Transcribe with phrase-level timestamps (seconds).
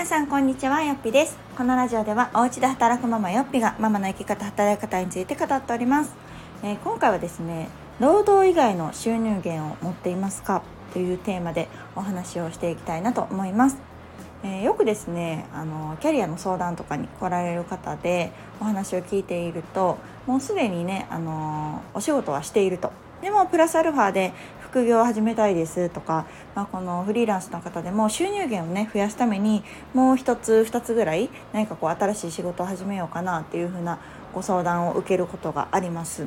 [0.00, 1.36] 皆さんこんにちはよっぴです。
[1.58, 6.14] このラジオではお家で働くママよっぴがママの生き方働き方について語っております、
[6.62, 7.68] えー、今回はですね
[7.98, 10.62] 労働以外の収入源を持っていますか？
[10.94, 13.76] というテーマでお話をしていきたいなと思います。
[14.42, 22.90] えー、よくですねあのキャリアの相談とかに来られる方でお話を聞いているともうすでにねあのお仕事はしていると。
[23.20, 24.32] でもプラスアルファで
[24.70, 33.98] 副業を始めたいですとか、まあ、このフリーランスの方でも収入源をね増やすためにもう一つ二つぐらい何かこう新しい仕事を始めようかなっていうふうな
[34.32, 36.26] ご相談を受けることがあります。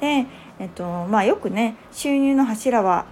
[0.00, 0.26] で、
[0.58, 3.06] えっとまあ、よくね収入の柱は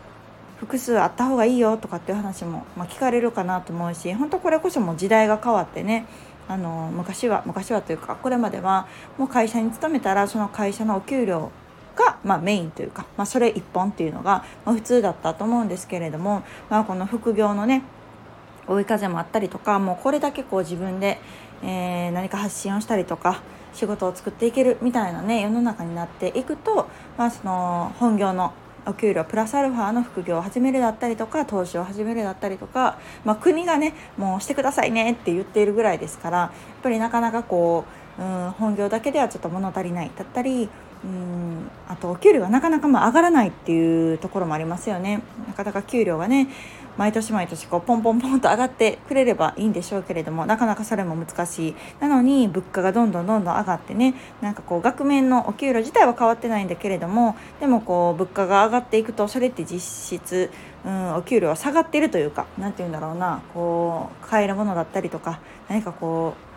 [0.58, 6.06] 複数あった方がいいよとかっていう話も、まあ、聞かれるかなと思うし本当これこそもう時代が変わってね
[6.48, 8.86] あの昔は昔はというかこれまでは
[9.16, 11.50] もう会社に勤めたらその会社のお給料、
[12.24, 17.82] まあ、メインというか、まあ、それ一本っていうのが、まあ、普通だったと思うんですけれども、まあ、この副業のね
[18.66, 21.18] 追い風もあったりとかもうこれだけこう自分で、
[21.62, 23.42] えー、何か発信をしたりとか
[23.74, 28.52] 仕事を作っていけるみたいなね世の中になっていくと、まあ、その本業の
[28.84, 36.50] お給料プラスアルファの副業を始めるだったりとか投資を始めるだったりとか、まあ、国がねもうしてくださいねって言っているぐらいですからやっ
[36.82, 40.10] ぱりなかなかこう、うん、本業だけではちょっと物足りない。
[40.16, 40.68] だったり
[41.04, 45.22] うんあとお給料がなかなかまあ上がらないっていうところもありますよね。
[45.48, 46.48] なかなか給料がね
[46.96, 51.74] 毎年毎年こうポンポンポンと上がってくれればいいんでしょうけれどもなかなかそれも難しい。
[52.00, 60.50] なのに物価がどんどんどんどん上がってねなんかこう額面のお給料自体は変わってないんだけれどもでもこう物価が上がっていくとそれって実質
[60.84, 66.51] うん、お給料は下がっているというか何て言うんだろうなこう買えるものだったりとか何かこう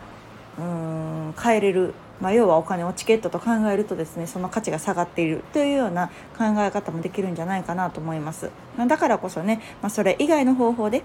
[0.57, 8.51] うん買えれるまあ、要はお金をチケットと考えるとですねその価値が下がっているというような考え方もできるんじゃないかなと思います。
[8.87, 11.03] だからこそね、まあ、それ以外の方法で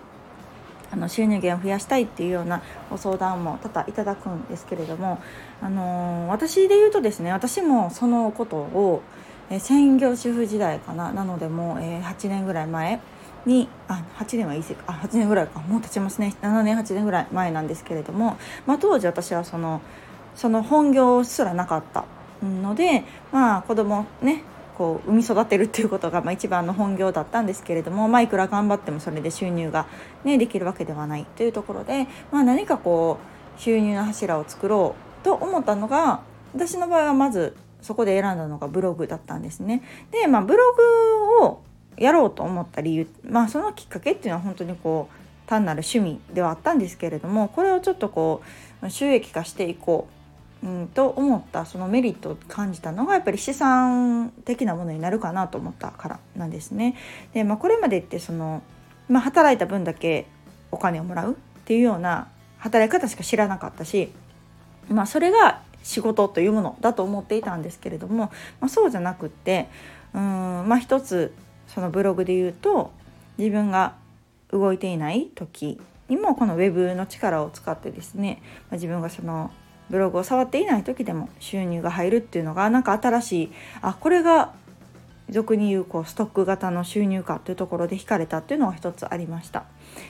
[0.93, 5.21] あの収入源を増やしたいっていうようなご相談も多々いただくんですけれども、
[5.61, 9.03] あのー、私で言うとですね私もそのことを、
[9.51, 13.01] え、専業主婦時代かななのでもう、え、8年ぐらい前
[13.47, 14.85] にあ8年は言い過ぎか。
[14.89, 15.61] あ8年ぐらいか。
[15.61, 16.35] もう経ちますね。
[16.43, 18.37] 7年8年ぐらい前なんですけれども、
[18.67, 19.81] まあ、当時私はその
[20.35, 22.05] その本業すらなかった
[22.43, 24.43] のでまあ子供ね
[24.79, 29.87] こう産み育てるっていうことがまあ一番の本業だったんですけれども、まあ、いくら頑張ってもそれで収入が、
[30.25, 33.19] ね、できるわけではないというところで、まあ、何かこ
[33.59, 36.23] う収入の柱を作ろうと思ったのが
[36.55, 39.83] 私の場合はまずそこで選んだのがブログだったんですね。
[40.11, 40.63] で、まあ、ブロ
[41.41, 41.61] グを
[42.01, 48.43] やろうと思った理由、まあ、そのきっかけっていうのは本当にこう単なる趣味ではあったんですけれどもこれをちょっとこ
[48.83, 50.21] う収益化していこう
[50.63, 56.97] うん、と思ったそのメリットを感じたのがやっぱり資産的なものになるかなと思ったからなんですね。
[57.33, 58.63] で、まあ、これまでってその、
[59.09, 60.27] まあ、働いた分だけ
[60.71, 61.35] お金をもらうっ
[61.65, 62.29] ていうような
[62.59, 64.13] 働き方しか知らなかったし、
[64.91, 69.69] まあ、それが仕事というものだと思っていたんですけれども、まあ、そうじゃなくって
[70.13, 70.21] うん
[70.69, 71.33] まあ一つ
[71.75, 72.93] そのブログで言うと
[73.39, 73.95] 自分が
[74.53, 79.51] 動いていない時にもこのウェブの力を使ってですね、ま、自分がその
[79.89, 84.53] ブログを触っていない時でも収入が入るっていうのが何か新しいあこれが
[85.31, 89.65] 俗に言うこうストック型の収入かというところで引かれたっていうのが一つありました。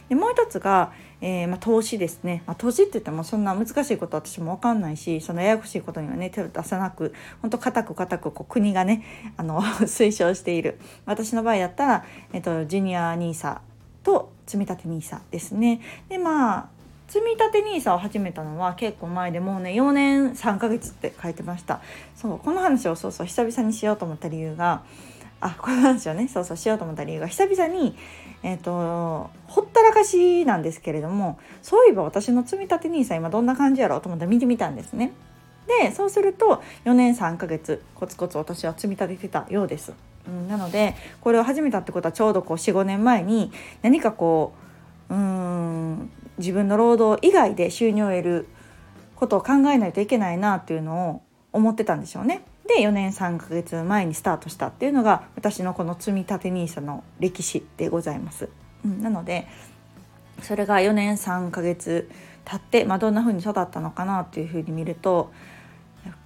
[0.08, 9.04] でもう一つが、えー、まあ、投資ですね、まあ、投資って言ってもそんな難しいこと私も分かんないしそのややこしいことにはね手を出さなく本当固く固くこう国がね
[9.36, 10.78] あの 推奨している。
[11.06, 13.58] 私の場合だったら、えっと、ジュニア NISA
[14.02, 15.80] と積立 NISA ですね。
[16.08, 16.79] でまあ
[17.10, 21.80] 積立 NISA を始めたのは結構前でもうね4年3ヶ月って書いてました。
[22.14, 24.84] そうこの話をそうそう久々にしようと思った理由が
[25.40, 27.96] あこの話をねそうそうしようと思った理由が久々に
[28.44, 35.10] えっ、ー、とほったらかしなんですけれどもそういえば私の積み立て NISA 今どんな感じやろうと思って見てみたんですね。
[35.66, 39.92] でそうすると4年3ヶ月コツコツ私は積み立ててたようです、
[40.26, 43.52] うん、なのでこれを始めたってことはちょうどこう45年前に
[43.82, 44.52] 何かこ
[45.10, 46.10] ううん
[46.40, 48.48] 自分の労働以外で収入を得る
[49.14, 51.22] ことを考えないといけないなっていうのを
[51.52, 52.42] 思ってたんでしょうね。
[52.66, 58.48] で4年3ヶ月前にスタートしたっていうのが私のこの積み立て NISA の歴史でございます。
[58.84, 59.48] うん、なので
[60.42, 62.08] それが4年3ヶ月
[62.44, 65.32] 経って、まあ、どんな風に育ったのかなっていう風に見ると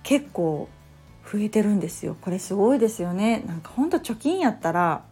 [0.03, 0.69] 結構
[1.31, 5.03] 増えてるんですよこれすごいですよねなんかほんと貯金やったら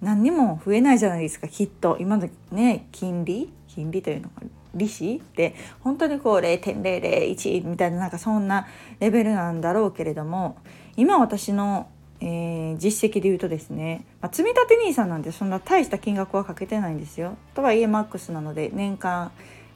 [0.00, 4.42] 何にも増えないじゃないですかきっと今のね金利金利というのが
[4.74, 8.66] 利子って本当にこう0.001みたいななんかそんな
[8.98, 10.56] レベルなんだろうけれども
[10.96, 11.88] 今私の、
[12.20, 17.36] えー、実績で言うとですね、まあ、積立 NISA なんてそんな大した金額はかけてないんですよ。
[17.54, 19.30] とはいえマックスなので年間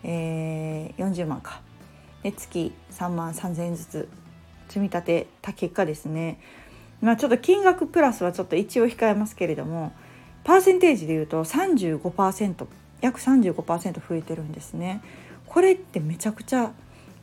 [0.04, 1.60] えー、40万か。
[2.24, 4.08] で月3万3,000円ずつ
[4.68, 6.40] 積み立てた結果ですね。
[7.00, 9.92] まあちょっと金額プラスはちょっと一応控えますけれども
[10.44, 12.66] パーセンテージでいうと35%
[13.02, 15.02] 約35%増えてるんですね。
[15.46, 16.72] これってめちゃくちゃ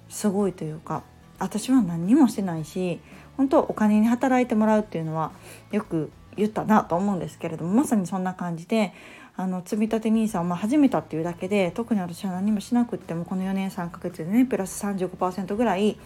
[0.08, 1.04] すごいというか
[1.40, 3.00] 私は何にもしてないし
[3.38, 5.32] 本当お金に働いてもらうっていうのは
[5.72, 8.94] よく言ったなと思うんですけれどもまさにそんな感じで
[9.36, 15.98] あの積立 NISA をま始めたっていうだけで特に私は何もしなくってもこの4年3ヶ月でねプラス35%ぐらい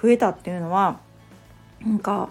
[0.00, 1.00] 増えたっていうのは
[1.80, 2.28] なんか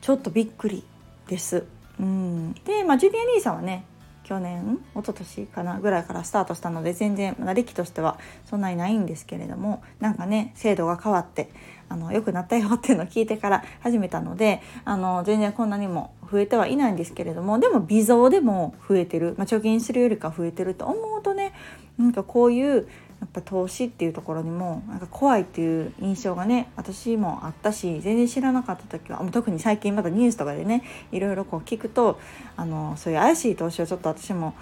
[0.00, 0.84] ちょっとびっくり
[1.28, 1.64] です。
[2.00, 3.84] うん、で、まあ、ジュニア NISA はね
[4.32, 11.50] 去年一昨年かなぐらいからスタートしたので全然まだ歴としてはそんなにないんですけれどもなんかね制度が変わって
[11.90, 21.52] あの良くなったよっていうのを聞いてから 始めたのであの全然こんなにも増えてはいないんですけれどもでも微増でも増えてる、まあ、貯金するよりか増えてると思うとね
[21.98, 22.88] なんかこういう
[23.22, 30.82] やっぱ投資っていうところにもなんか怖いっていう印象がね私もあったし全然知らなかった時は特に最近まだニュースとかでね
[31.12, 32.18] いろいろこう聞くと
[32.56, 34.54] あのそういう怪しい投資をちょっと私も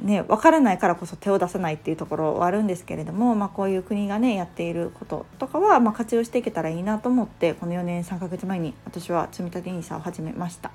[0.00, 10.70] ね、分からないからこそ手を出さないっていうところはあるんですけれども、まあ、こういう国がねやっていることとかは、まあ、活用していけたらいいなと思ってこの4年3ヶ月前に私は積立 NISA を始めました。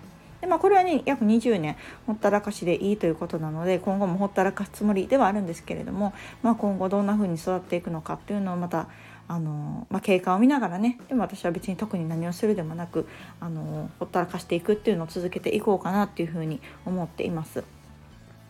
[0.46, 1.76] でまあ、これはね約20年
[2.06, 6.14] ほったらかしでいいということなので今後もほったらかすつもりではあるんですけれども、
[6.44, 8.88] まあ、今後どんな風に育っていくのかっていうのをまた
[9.28, 13.08] あの、まあ、経過を見ながらねでも私は別に特に何をするでもなく
[13.40, 17.64] あのほったらかしていくっていうのを続けていこうかなっていうふうに思っています。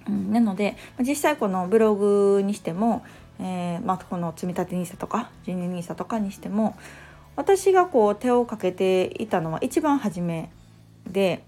[0.09, 3.06] うん、なので実際このブログにしても、
[3.39, 6.75] えーまあ、この積立 NISA とかジュニア NISA とかにしても
[7.38, 10.51] 私がこう手をかけていたのは一番初め
[11.07, 11.44] で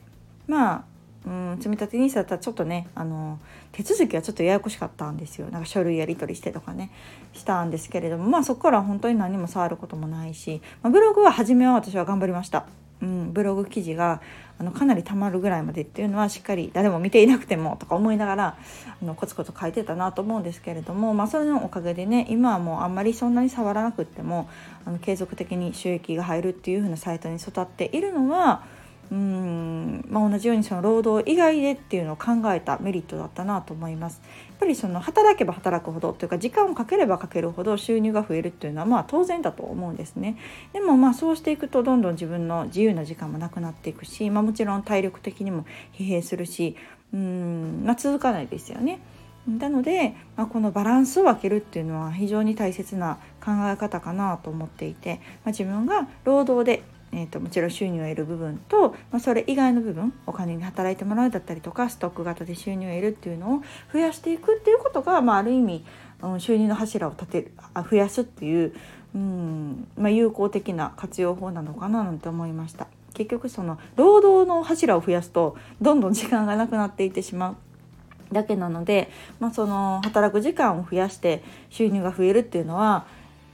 [0.47, 0.83] まあ
[1.25, 3.39] うん積立 NISA だったらちょっとねあの
[3.73, 6.91] 手続きはちょっとややこしかったんですよなんか書類やり取りしてとかね
[7.33, 12.65] したんですけれどもまあそこから本当に何も触ることもないし、まあ、ブログは初めは私は頑張りました。
[12.99, 14.21] うん、ブログ記事が
[14.57, 18.57] あのかなりたまるぐらいまでっていうのはしっかり誰も見ていなくてもとか思いながら
[19.01, 24.49] あのコツコツ書いてたなと思うんですけれども、まあ、それのおかげでね今はもうあんまりそんなに触らなくっても
[24.83, 28.63] あの継続的に収益が入るっていう風なサイトに育っているのは
[29.11, 34.21] うん、まあ、同じようにその労働以外でっていうのを考えたメリットだったなと思います。
[34.49, 40.37] やっぱりその働けば働くほどというか時間をかければかけるほど収入が増えるっていうのはまあ当然だと思うんですね。
[40.73, 46.75] でもまあそうしていくとどんどん自分の自由な時間もなくなっていくし、まあ、もちろん体力的にも疲弊するし
[47.13, 48.99] うん、まあ、続かないですよね。
[49.47, 63.61] なので、まあ、このバランスを分けるっていうのは非常に大切な考え方かなと思っていて、まあ、自分が労働でえーと、もちろん収入を得る部分と、まあ、それ以外の部分お金に働いてもらうだったりとかストック型で収入を得るっていうのを
[63.93, 65.85] 増やしていくっていうことが、まあ、ある意味、
[66.21, 68.73] うん、収入の柱を立てるあ増やすっていう、
[69.15, 72.87] うんまあ、有効的な活用法なのかななんて思いました。
[73.13, 77.55] 結局その労働の柱を増やすとどんどん時間がなくなっていってしまう
[78.31, 83.07] だけなので、まあ、その働く時間を増やして収入が増えるっていうのは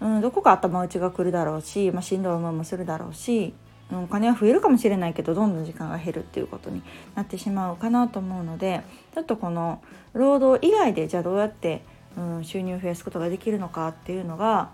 [0.04, 3.54] うん、どこか頭打ちが来るだろうし、まあ、しんどい思いもするだろうし、
[3.90, 6.84] うん、お金は増えるかもしれないけどどんどん時間が減るっていうことに
[7.16, 8.82] なってしまうかなと思うので
[9.16, 11.84] ちょっとこの労働以外でじゃあどうやって、
[12.18, 14.72] うん、収入を増やすことができるのかっていうのが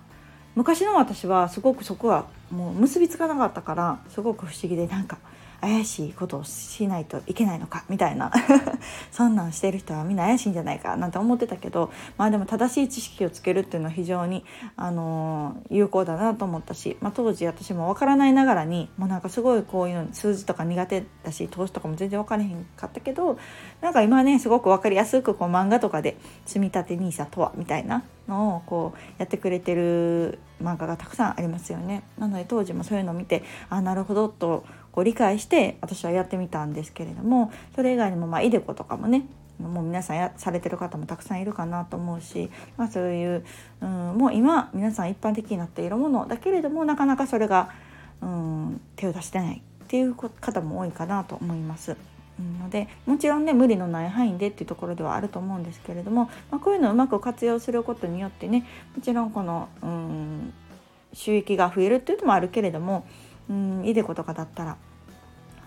[0.56, 5.20] 昔の私はすごくそこはもう結びつかなかったからすごく不思議でなんか
[5.62, 8.32] 怪しいことをしないといけないのかみたいな
[9.12, 23.38] そんなんしてる人はみんな怪しいんじゃないかなんて思ってたけどまあでも正しい知識をつけるっていうのは非常に、あのー、有効だなと思ったし、まあ、当時私も分からないながらにもうなんかすごいこういうの数字とか苦手だし投資とかも全然分からへんかったけど
[23.82, 32.04] なんか今ねすごく分かりやすくこう漫画とかで「積立 NISA とは」みたいなのをこうやってくれてる漫画がたくさんありますよね。
[32.18, 34.64] なので当時もそういうのを見てあなるほどと
[35.00, 39.24] こう理解して私はやってみたんですけれどもそれ以外にもまあイデコとかもね
[39.58, 43.46] もう皆さんやされてる方もたくさんいるかなと思うし、まあ、そういう、
[43.82, 47.70] うん、もう今皆さん一般的になっているものだけれどもなかなかそれが、
[48.22, 51.96] うん、手を出してないっていう方も多いかなと思います。
[52.62, 58.66] のでもちろんね無理のない範囲でっていうところではあると思うんですけれども、まあ、こういうのをうまく活用することによってね
[58.96, 60.54] もちろんこの、うん、
[61.14, 63.06] 収益が増えるっていうのもあるけれども、
[63.50, 64.78] うん、イデコとかだったら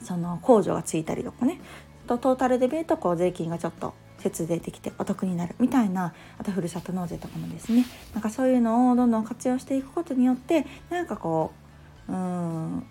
[0.02, 1.60] その控除がついたりとかね。
[2.06, 7.84] とトータルで見るとこう税金がちょっと節税できてお得になるみたいなあとふるさと納税とかもですね。
[8.14, 11.52] なんかそういうのをどんどん活用していくことによってなんかこ
[12.08, 12.86] ううん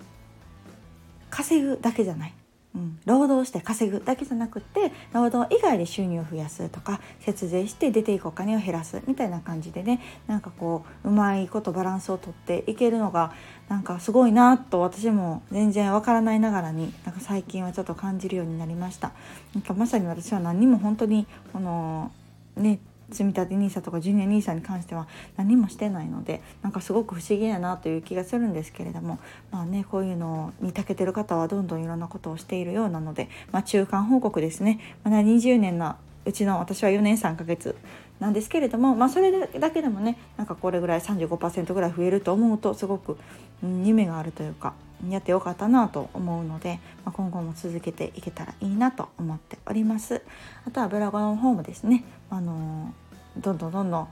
[1.30, 2.34] 稼ぐだけじゃない。
[2.74, 13.34] うん、労働して稼ぐだけじゃなくって労働以外で収入を増やすとか節税して出ていくお金を減らすみたいな感じでねなんかこううまいことバランスをとっていけるのが
[13.72, 19.14] なんかすごいなと私も全然わからないながらになんか最近はちょっと感じるようになりました。
[19.56, 22.12] なんかまさに私は何にも本当にこの
[22.58, 22.80] ね
[23.12, 29.20] 積立 NISA とかジュニア NISA に関しては何もしてないのでなんかすごく不思議やなという気がするんですけれども
[29.52, 37.78] まあねこういうのに長けてる方はどんどんいろんなことをしているようなので、まあ、中間報告ですねまだ20年のうちの私は4年3ヶ月
[38.22, 43.18] なんですけれども、まあ、それだけでもねなんかこれぐらい35%ぐらい増えると思うとすごく、
[43.64, 44.76] うん、夢があるというか
[45.10, 50.22] やってよかったなと思うので、まあ、今後も続けていけたらいいなと思っております。
[50.68, 52.94] あとはブログの方もですね、あの
[53.36, 54.08] どんどんどんどん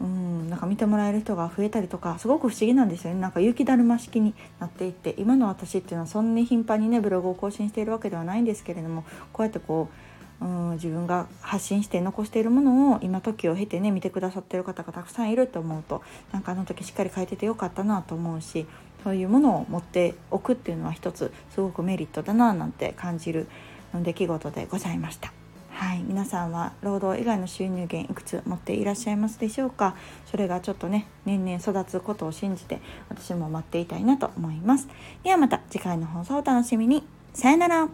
[0.00, 3.20] うんなんか見てもらえる人が増えたりとかすごく不思議なんですよね。
[3.20, 10.09] なんか雪だるま式になっていって今の私っていうのはそんなに頻繁にねブログを更新しているわけではないんですけれどもこうやってこう
[10.40, 18.66] うん自分が発信して残しているものを今時を経てね見てくださってる方がたくさんいると思うとなんかあの時しっかり書いててよかったなと思うし
[19.04, 23.48] そういうものを持っておくっていうのは一つすごくメリットだななんて感じる
[23.94, 25.32] 出来事でございました。
[25.72, 29.94] はい、皆さんは労働以外の収入源いくつ持っていらっしゃいますでしょうか？
[30.26, 34.88] それがちょっとね年々育つことを信じて私も待っていたいなと思います。
[35.24, 37.02] ではまた次回の放送をお楽しみに。
[37.32, 37.88] さよなら。